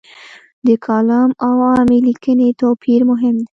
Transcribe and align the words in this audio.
د 0.65 0.67
کالم 0.85 1.29
او 1.47 1.55
عامې 1.71 1.99
لیکنې 2.07 2.49
توپیر 2.61 3.01
مهم 3.11 3.35
دی. 3.41 3.47